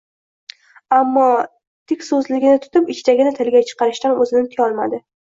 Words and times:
Ammo 0.99 1.25
tikso`zligi 1.91 2.53
tutib, 2.63 2.89
ichidagini 2.93 3.33
tiliga 3.35 3.61
chiqarishdan 3.73 4.15
o`zini 4.25 4.43
tiyolmadi 4.55 5.01